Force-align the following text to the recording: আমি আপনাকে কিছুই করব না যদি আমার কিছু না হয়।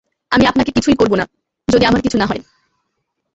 আমি 0.31 0.43
আপনাকে 0.45 0.71
কিছুই 0.71 0.95
করব 0.95 1.13
না 1.15 1.25
যদি 1.67 1.83
আমার 1.85 2.01
কিছু 2.01 2.17
না 2.17 2.25
হয়। 2.25 2.41